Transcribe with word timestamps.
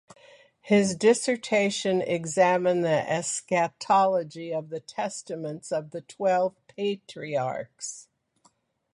His 0.61 0.95
dissertation 0.95 2.01
examined 2.01 2.83
the 2.83 3.07
eschatology 3.07 4.51
of 4.51 4.69
the 4.69 4.79
Testaments 4.79 5.71
of 5.71 5.91
the 5.91 6.01
Twelve 6.01 6.55
Patriarchs. 6.67 8.07